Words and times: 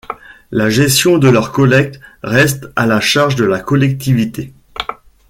La 0.49 0.67
gestion 0.71 1.19
de 1.19 1.29
leur 1.29 1.51
collecte 1.51 1.99
reste 2.23 2.69
à 2.75 2.87
la 2.87 2.99
charge 2.99 3.35
de 3.35 3.45
la 3.45 3.59
collectivité. 3.59 4.51